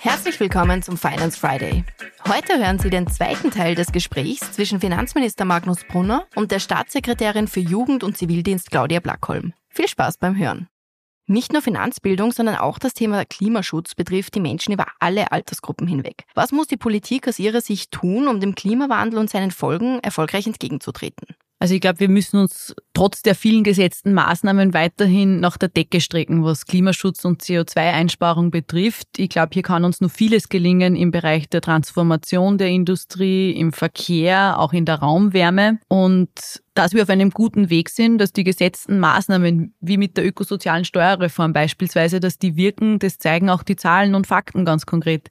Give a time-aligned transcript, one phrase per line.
[0.00, 1.84] Herzlich willkommen zum Finance Friday.
[2.26, 7.48] Heute hören Sie den zweiten Teil des Gesprächs zwischen Finanzminister Magnus Brunner und der Staatssekretärin
[7.48, 9.52] für Jugend und Zivildienst Claudia Blackholm.
[9.68, 10.68] Viel Spaß beim Hören.
[11.26, 16.24] Nicht nur Finanzbildung, sondern auch das Thema Klimaschutz betrifft die Menschen über alle Altersgruppen hinweg.
[16.34, 20.46] Was muss die Politik aus ihrer Sicht tun, um dem Klimawandel und seinen Folgen erfolgreich
[20.46, 21.36] entgegenzutreten?
[21.60, 26.00] Also ich glaube, wir müssen uns trotz der vielen gesetzten Maßnahmen weiterhin nach der Decke
[26.00, 29.08] strecken, was Klimaschutz und CO2-Einsparung betrifft.
[29.16, 33.72] Ich glaube, hier kann uns nur vieles gelingen im Bereich der Transformation der Industrie, im
[33.72, 35.80] Verkehr, auch in der Raumwärme.
[35.88, 36.30] Und
[36.74, 40.84] dass wir auf einem guten Weg sind, dass die gesetzten Maßnahmen, wie mit der ökosozialen
[40.84, 45.28] Steuerreform beispielsweise, dass die wirken, das zeigen auch die Zahlen und Fakten ganz konkret.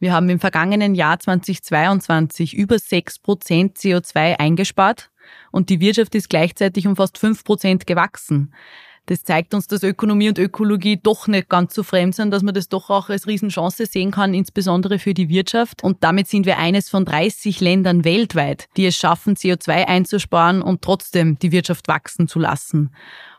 [0.00, 5.10] Wir haben im vergangenen Jahr 2022 über sechs Prozent CO2 eingespart
[5.50, 8.52] und die Wirtschaft ist gleichzeitig um fast fünf Prozent gewachsen.
[9.08, 12.52] Das zeigt uns, dass Ökonomie und Ökologie doch nicht ganz so fremd sind, dass man
[12.52, 15.82] das doch auch als Riesenchance sehen kann, insbesondere für die Wirtschaft.
[15.82, 20.82] Und damit sind wir eines von 30 Ländern weltweit, die es schaffen, CO2 einzusparen und
[20.82, 22.94] trotzdem die Wirtschaft wachsen zu lassen.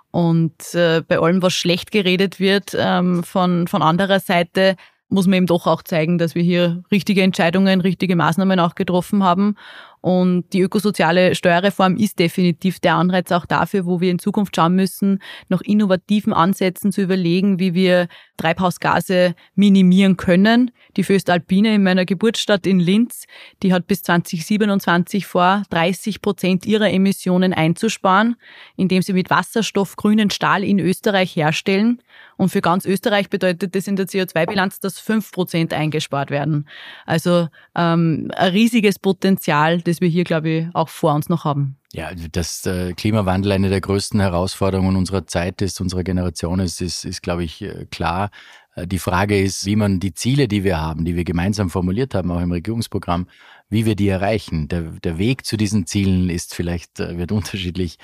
[0.09, 4.75] Und äh, bei allem, was schlecht geredet wird, ähm, von, von anderer Seite
[5.07, 9.23] muss man eben doch auch zeigen, dass wir hier richtige Entscheidungen, richtige Maßnahmen auch getroffen
[9.23, 9.55] haben
[10.01, 14.75] und die ökosoziale Steuerreform ist definitiv der Anreiz auch dafür, wo wir in Zukunft schauen
[14.75, 20.71] müssen, nach innovativen Ansätzen zu überlegen, wie wir Treibhausgase minimieren können.
[20.95, 23.25] Die Föstalpine in meiner Geburtsstadt in Linz,
[23.61, 28.37] die hat bis 2027 vor, 30 Prozent ihrer Emissionen einzusparen,
[28.77, 32.01] indem sie mit Wasserstoff grünen Stahl in Österreich herstellen.
[32.37, 36.69] Und für ganz Österreich bedeutet das in der CO2-Bilanz, dass 5 Prozent eingespart werden.
[37.05, 41.77] Also ähm, ein riesiges Potenzial, das wir hier, glaube ich, auch vor uns noch haben.
[41.91, 47.03] Ja, dass der Klimawandel eine der größten Herausforderungen unserer Zeit ist, unserer Generation ist, ist,
[47.03, 48.29] ist glaube ich, äh, klar.
[48.75, 52.15] Äh, die Frage ist, wie man die Ziele, die wir haben, die wir gemeinsam formuliert
[52.15, 53.27] haben, auch im Regierungsprogramm,
[53.69, 54.67] wie wir die erreichen.
[54.67, 57.97] Der, der Weg zu diesen Zielen ist vielleicht, äh, wird unterschiedlich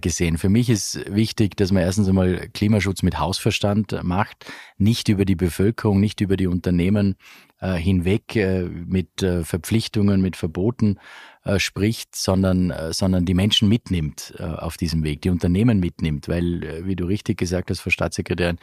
[0.00, 0.38] gesehen.
[0.38, 4.46] Für mich ist wichtig, dass man erstens einmal Klimaschutz mit Hausverstand macht,
[4.78, 7.16] nicht über die Bevölkerung, nicht über die Unternehmen
[7.60, 8.34] hinweg
[8.86, 10.98] mit Verpflichtungen, mit Verboten
[11.44, 16.26] äh, spricht, sondern, äh, sondern die Menschen mitnimmt äh, auf diesem Weg, die Unternehmen mitnimmt,
[16.26, 18.58] weil, äh, wie du richtig gesagt hast, Frau Staatssekretärin,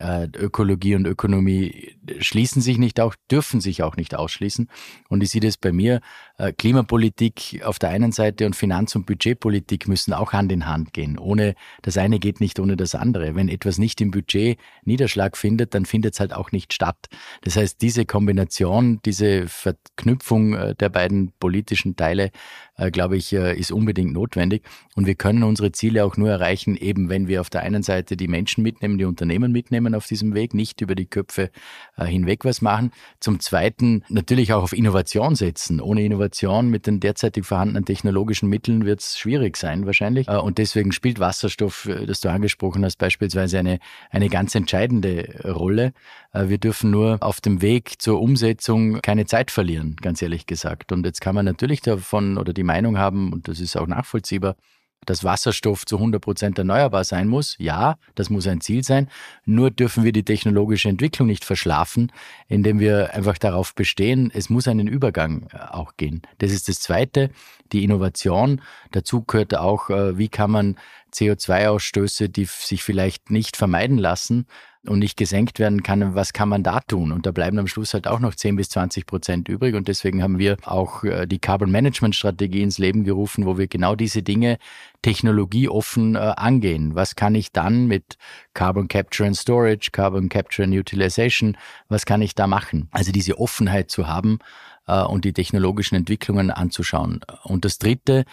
[0.00, 4.68] äh, Ökologie und Ökonomie schließen sich nicht auch, dürfen sich auch nicht ausschließen.
[5.10, 6.00] Und ich sehe das bei mir,
[6.38, 10.94] äh, Klimapolitik auf der einen Seite und Finanz- und Budgetpolitik müssen auch Hand in Hand
[10.94, 11.18] gehen.
[11.18, 13.34] Ohne, das eine geht nicht ohne das andere.
[13.34, 17.08] Wenn etwas nicht im Budget Niederschlag findet, dann findet es halt auch nicht statt.
[17.42, 22.30] Das heißt, diese Kombination, diese Verknüpfung der beiden politischen Teile Teile,
[22.76, 24.62] äh, glaube ich, äh, ist unbedingt notwendig.
[24.94, 28.16] Und wir können unsere Ziele auch nur erreichen, eben wenn wir auf der einen Seite
[28.16, 31.50] die Menschen mitnehmen, die Unternehmen mitnehmen auf diesem Weg, nicht über die Köpfe
[31.96, 32.92] äh, hinweg was machen.
[33.20, 35.80] Zum Zweiten natürlich auch auf Innovation setzen.
[35.80, 40.28] Ohne Innovation mit den derzeitig vorhandenen technologischen Mitteln wird es schwierig sein wahrscheinlich.
[40.28, 43.78] Äh, und deswegen spielt Wasserstoff, äh, das du angesprochen hast, beispielsweise eine,
[44.10, 45.92] eine ganz entscheidende Rolle.
[46.32, 50.92] Äh, wir dürfen nur auf dem Weg zur Umsetzung keine Zeit verlieren, ganz ehrlich gesagt.
[50.92, 51.82] Und jetzt kann man natürlich
[52.12, 54.56] davon oder die Meinung haben, und das ist auch nachvollziehbar,
[55.04, 57.56] dass Wasserstoff zu 100 Prozent erneuerbar sein muss.
[57.58, 59.08] Ja, das muss ein Ziel sein.
[59.44, 62.12] Nur dürfen wir die technologische Entwicklung nicht verschlafen,
[62.46, 66.22] indem wir einfach darauf bestehen, es muss einen Übergang äh, auch gehen.
[66.38, 67.30] Das ist das Zweite,
[67.72, 68.60] die Innovation.
[68.92, 70.76] Dazu gehört auch, äh, wie kann man
[71.12, 74.46] CO2-Ausstöße, die sich vielleicht nicht vermeiden lassen,
[74.86, 77.12] und nicht gesenkt werden kann, was kann man da tun?
[77.12, 79.74] Und da bleiben am Schluss halt auch noch 10 bis 20 Prozent übrig.
[79.76, 83.68] Und deswegen haben wir auch äh, die Carbon Management Strategie ins Leben gerufen, wo wir
[83.68, 84.58] genau diese Dinge
[85.02, 86.96] technologieoffen äh, angehen.
[86.96, 88.16] Was kann ich dann mit
[88.54, 91.56] Carbon Capture and Storage, Carbon Capture and Utilization,
[91.88, 92.88] was kann ich da machen?
[92.90, 94.40] Also diese Offenheit zu haben,
[94.86, 97.20] äh, und die technologischen Entwicklungen anzuschauen.
[97.44, 98.24] Und das Dritte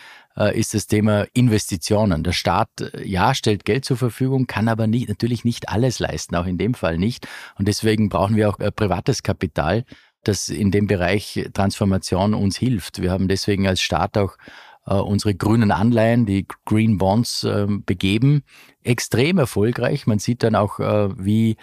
[0.47, 2.23] ist das Thema Investitionen.
[2.23, 6.35] Der Staat, äh, ja, stellt Geld zur Verfügung, kann aber nicht, natürlich nicht alles leisten,
[6.35, 7.27] auch in dem Fall nicht.
[7.57, 9.85] Und deswegen brauchen wir auch privates Kapital,
[10.23, 13.01] das in dem Bereich Transformation uns hilft.
[13.01, 14.37] Wir haben deswegen als Staat auch
[14.85, 18.41] unsere grünen Anleihen, die Green Bonds, ähm, begeben.
[18.81, 20.07] Extrem erfolgreich.
[20.07, 21.57] Man sieht dann auch, wie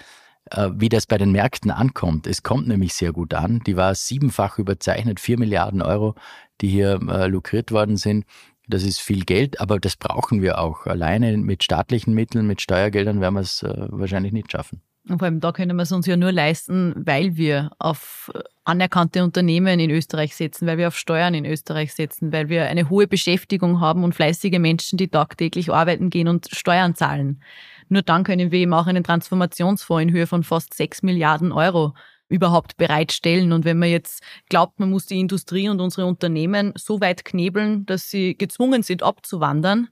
[0.51, 2.27] äh, wie das bei den Märkten ankommt.
[2.27, 3.61] Es kommt nämlich sehr gut an.
[3.67, 6.15] Die war siebenfach überzeichnet, vier Milliarden Euro,
[6.61, 8.25] die hier äh, lukriert worden sind.
[8.67, 10.87] Das ist viel Geld, aber das brauchen wir auch.
[10.87, 14.83] Alleine mit staatlichen Mitteln, mit Steuergeldern werden wir es äh, wahrscheinlich nicht schaffen.
[15.09, 18.41] Und vor allem da können wir es uns ja nur leisten, weil wir auf äh,
[18.65, 22.91] anerkannte Unternehmen in Österreich setzen, weil wir auf Steuern in Österreich setzen, weil wir eine
[22.91, 27.41] hohe Beschäftigung haben und fleißige Menschen, die tagtäglich arbeiten gehen und Steuern zahlen.
[27.89, 31.95] Nur dann können wir eben auch einen Transformationsfonds in Höhe von fast sechs Milliarden Euro
[32.29, 33.53] überhaupt bereitstellen.
[33.53, 37.87] Und wenn man jetzt glaubt, man muss die Industrie und unsere Unternehmen so weit knebeln,
[37.87, 39.89] dass sie gezwungen sind, abzuwandern,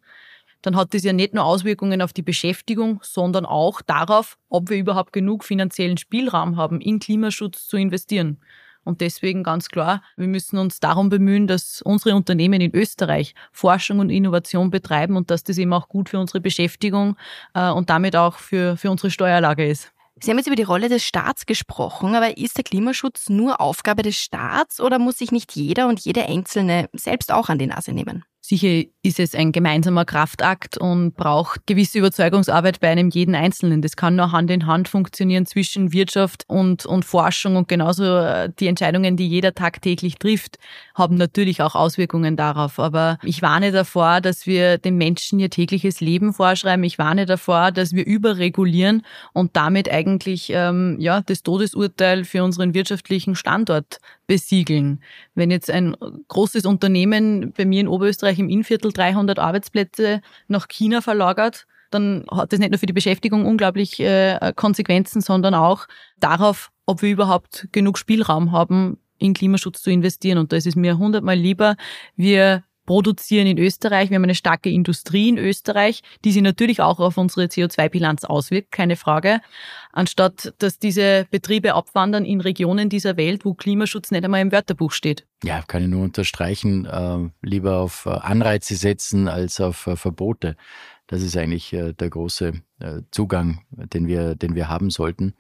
[0.63, 4.79] dann hat das ja nicht nur Auswirkungen auf die Beschäftigung, sondern auch darauf, ob wir
[4.79, 8.39] überhaupt genug finanziellen Spielraum haben, in Klimaschutz zu investieren.
[8.83, 13.99] Und deswegen ganz klar, wir müssen uns darum bemühen, dass unsere Unternehmen in Österreich Forschung
[13.99, 17.17] und Innovation betreiben und dass das eben auch gut für unsere Beschäftigung
[17.55, 19.94] äh, und damit auch für, für unsere Steuerlage ist.
[20.20, 24.02] Sie haben jetzt über die Rolle des Staats gesprochen, aber ist der Klimaschutz nur Aufgabe
[24.02, 27.93] des Staats oder muss sich nicht jeder und jede Einzelne selbst auch an die Nase
[27.93, 28.25] nehmen?
[28.46, 33.81] Sicher ist es ein gemeinsamer Kraftakt und braucht gewisse Überzeugungsarbeit bei einem jeden Einzelnen.
[33.81, 38.50] Das kann nur Hand in Hand funktionieren zwischen Wirtschaft und, und Forschung und genauso äh,
[38.61, 40.58] die Entscheidungen, die jeder tagtäglich trifft,
[40.94, 42.79] haben natürlich auch Auswirkungen darauf.
[42.79, 46.85] Aber ich warne davor, dass wir den Menschen ihr tägliches Leben vorschreiben.
[46.85, 52.75] Ich warne davor, dass wir überregulieren und damit eigentlich ähm, ja, das Todesurteil für unseren
[52.75, 55.00] wirtschaftlichen Standort besiegeln.
[55.35, 55.97] Wenn jetzt ein
[56.29, 62.53] großes Unternehmen bei mir in Oberösterreich im Innviertel 300 Arbeitsplätze nach China verlagert, dann hat
[62.53, 65.87] das nicht nur für die Beschäftigung unglaublich äh, Konsequenzen, sondern auch
[66.19, 70.39] darauf, ob wir überhaupt genug Spielraum haben, in Klimaschutz zu investieren.
[70.39, 71.77] Und da ist es mir hundertmal lieber,
[72.17, 74.11] wir produzieren in Österreich.
[74.11, 78.73] Wir haben eine starke Industrie in Österreich, die sich natürlich auch auf unsere CO2-Bilanz auswirkt,
[78.73, 79.41] keine Frage.
[79.93, 84.93] Anstatt dass diese Betriebe abwandern in Regionen dieser Welt, wo Klimaschutz nicht einmal im Wörterbuch
[84.93, 85.27] steht.
[85.45, 86.87] Ja, kann ich nur unterstreichen.
[86.87, 90.57] Äh, lieber auf äh, Anreize setzen als auf äh, Verbote.
[91.07, 92.63] Das ist eigentlich der große
[93.11, 95.35] Zugang, den wir, den wir haben sollten.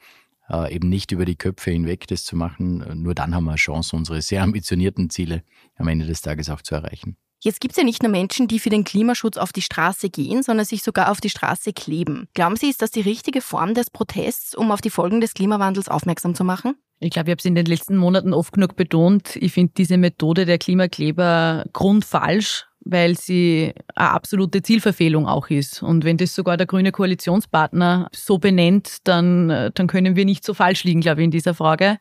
[0.68, 2.84] Eben nicht über die Köpfe hinweg das zu machen.
[3.02, 5.42] Nur dann haben wir eine Chance, unsere sehr ambitionierten Ziele
[5.76, 7.16] am Ende des Tages auch zu erreichen.
[7.44, 10.42] Jetzt gibt es ja nicht nur Menschen, die für den Klimaschutz auf die Straße gehen,
[10.42, 12.26] sondern sich sogar auf die Straße kleben.
[12.32, 15.90] Glauben Sie, ist das die richtige Form des Protests, um auf die Folgen des Klimawandels
[15.90, 16.74] aufmerksam zu machen?
[17.04, 19.36] Ich glaube, ich habe es in den letzten Monaten oft genug betont.
[19.36, 25.82] Ich finde diese Methode der Klimakleber grundfalsch weil sie eine absolute Zielverfehlung auch ist.
[25.82, 30.52] Und wenn das sogar der grüne Koalitionspartner so benennt, dann, dann können wir nicht so
[30.52, 31.96] falsch liegen, glaube ich, in dieser Frage.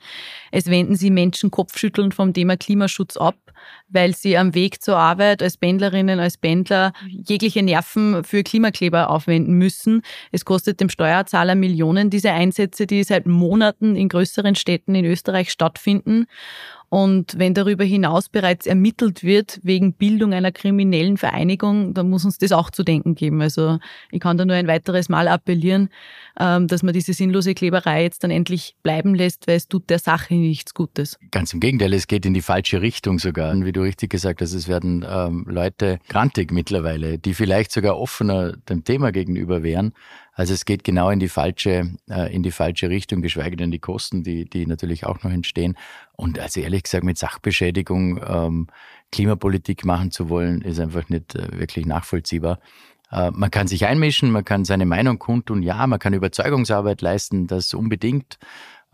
[0.51, 3.35] Es wenden sie Menschen kopfschüttelnd vom Thema Klimaschutz ab,
[3.87, 9.53] weil sie am Weg zur Arbeit als Pendlerinnen, als Pendler jegliche Nerven für Klimakleber aufwenden
[9.53, 10.01] müssen.
[10.33, 15.51] Es kostet dem Steuerzahler Millionen, diese Einsätze, die seit Monaten in größeren Städten in Österreich
[15.51, 16.27] stattfinden.
[16.93, 22.37] Und wenn darüber hinaus bereits ermittelt wird wegen Bildung einer kriminellen Vereinigung, dann muss uns
[22.37, 23.41] das auch zu denken geben.
[23.41, 23.79] Also
[24.11, 25.89] ich kann da nur ein weiteres Mal appellieren,
[26.39, 29.97] ähm, dass man diese sinnlose Kleberei jetzt dann endlich bleiben lässt, weil es tut der
[29.97, 31.17] Sache nichts Gutes.
[31.31, 33.59] Ganz im Gegenteil, es geht in die falsche Richtung sogar.
[33.65, 38.55] Wie du richtig gesagt hast, es werden ähm, Leute grantig mittlerweile, die vielleicht sogar offener
[38.69, 39.93] dem Thema gegenüber wären.
[40.35, 43.79] Also es geht genau in die falsche, äh, in die falsche Richtung, geschweige denn die
[43.79, 45.77] Kosten, die, die natürlich auch noch entstehen.
[46.15, 48.67] Und also ehrlich gesagt, mit Sachbeschädigung ähm,
[49.11, 52.59] Klimapolitik machen zu wollen, ist einfach nicht äh, wirklich nachvollziehbar.
[53.11, 57.47] Äh, man kann sich einmischen, man kann seine Meinung kundtun, ja, man kann Überzeugungsarbeit leisten,
[57.47, 58.37] das unbedingt,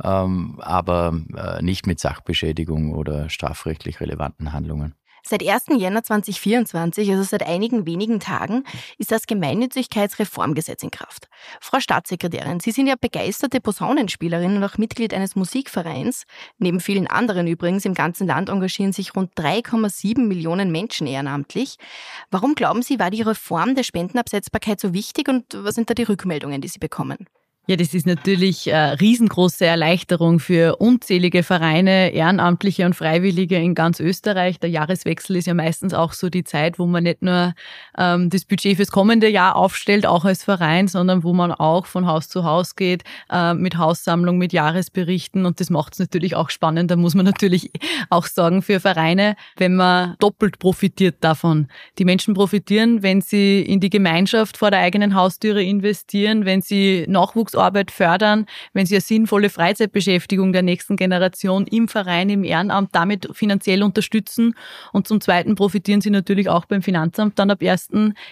[0.03, 4.95] ähm, aber äh, nicht mit Sachbeschädigung oder strafrechtlich relevanten Handlungen.
[5.23, 5.67] Seit 1.
[5.77, 8.63] Jänner 2024, also seit einigen wenigen Tagen,
[8.97, 11.27] ist das Gemeinnützigkeitsreformgesetz in Kraft.
[11.61, 16.25] Frau Staatssekretärin, Sie sind ja begeisterte Posaunenspielerin und auch Mitglied eines Musikvereins.
[16.57, 21.77] Neben vielen anderen übrigens im ganzen Land engagieren sich rund 3,7 Millionen Menschen ehrenamtlich.
[22.31, 26.03] Warum glauben Sie, war die Reform der Spendenabsetzbarkeit so wichtig und was sind da die
[26.03, 27.27] Rückmeldungen, die Sie bekommen?
[27.69, 33.99] Ja, das ist natürlich eine riesengroße Erleichterung für unzählige Vereine, Ehrenamtliche und Freiwillige in ganz
[33.99, 34.59] Österreich.
[34.59, 37.53] Der Jahreswechsel ist ja meistens auch so die Zeit, wo man nicht nur
[37.95, 42.07] ähm, das Budget fürs kommende Jahr aufstellt, auch als Verein, sondern wo man auch von
[42.07, 45.45] Haus zu Haus geht, äh, mit Haussammlung, mit Jahresberichten.
[45.45, 46.89] Und das macht es natürlich auch spannend.
[46.89, 47.69] Da muss man natürlich
[48.09, 51.67] auch sagen, für Vereine, wenn man doppelt profitiert davon.
[51.99, 57.05] Die Menschen profitieren, wenn sie in die Gemeinschaft vor der eigenen Haustüre investieren, wenn sie
[57.07, 62.89] Nachwuchs Nachwuchsarbeit fördern, wenn sie eine sinnvolle Freizeitbeschäftigung der nächsten Generation im Verein, im Ehrenamt
[62.93, 64.55] damit finanziell unterstützen.
[64.93, 67.89] Und zum Zweiten profitieren sie natürlich auch beim Finanzamt dann ab 1.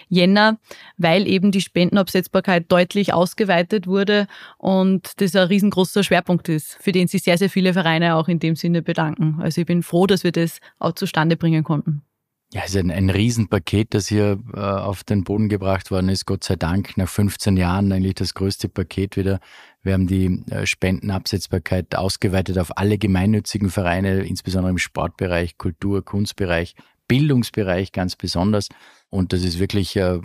[0.08, 0.58] Jänner,
[0.96, 7.08] weil eben die Spendenabsetzbarkeit deutlich ausgeweitet wurde und das ein riesengroßer Schwerpunkt ist, für den
[7.08, 9.38] sich sehr, sehr viele Vereine auch in dem Sinne bedanken.
[9.40, 12.07] Also ich bin froh, dass wir das auch zustande bringen konnten.
[12.54, 16.24] Ja, es ist ein, ein Riesenpaket, das hier äh, auf den Boden gebracht worden ist.
[16.24, 19.38] Gott sei Dank nach 15 Jahren eigentlich das größte Paket wieder.
[19.82, 26.74] Wir haben die äh, Spendenabsetzbarkeit ausgeweitet auf alle gemeinnützigen Vereine, insbesondere im Sportbereich, Kultur, Kunstbereich,
[27.06, 28.68] Bildungsbereich ganz besonders.
[29.10, 30.18] Und das ist wirklich äh,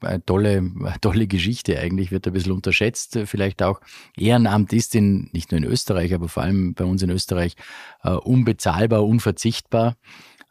[0.00, 3.16] eine tolle, eine tolle Geschichte eigentlich, wird ein bisschen unterschätzt.
[3.26, 3.80] Vielleicht auch
[4.16, 7.54] Ehrenamt ist in, nicht nur in Österreich, aber vor allem bei uns in Österreich
[8.02, 9.96] äh, unbezahlbar, unverzichtbar.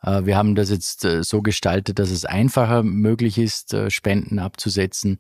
[0.04, 4.40] Äh, wir haben das jetzt äh, so gestaltet, dass es einfacher möglich ist, äh, Spenden
[4.40, 5.20] abzusetzen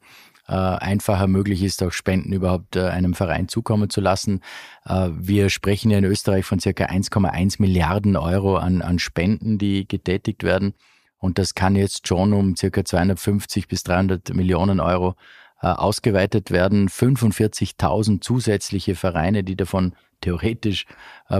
[0.51, 4.41] einfacher möglich ist, auch Spenden überhaupt einem Verein zukommen zu lassen.
[4.83, 10.41] Wir sprechen ja in Österreich von circa 1,1 Milliarden Euro an, an Spenden, die getätigt
[10.43, 10.73] werden.
[11.19, 15.13] Und das kann jetzt schon um circa 250 bis 300 Millionen Euro
[15.59, 16.89] ausgeweitet werden.
[16.89, 20.87] 45.000 zusätzliche Vereine, die davon theoretisch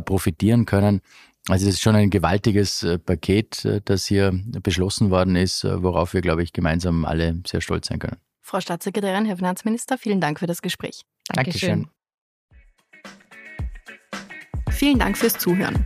[0.06, 1.02] profitieren können.
[1.48, 4.32] Also es ist schon ein gewaltiges äh, Paket, äh, das hier
[4.62, 8.18] beschlossen worden ist, äh, worauf wir, glaube ich, gemeinsam alle sehr stolz sein können.
[8.42, 11.06] Frau Staatssekretärin, Herr Finanzminister, vielen Dank für das Gespräch.
[11.28, 11.88] Dankeschön.
[14.72, 15.86] Vielen Dank fürs Zuhören.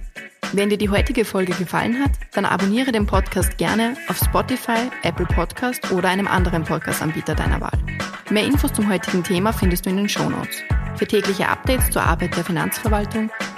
[0.53, 5.25] Wenn dir die heutige Folge gefallen hat, dann abonniere den Podcast gerne auf Spotify, Apple
[5.25, 7.79] Podcast oder einem anderen Podcast-Anbieter deiner Wahl.
[8.29, 10.61] Mehr Infos zum heutigen Thema findest du in den Show Notes.
[10.95, 13.31] Für tägliche Updates zur Arbeit der Finanzverwaltung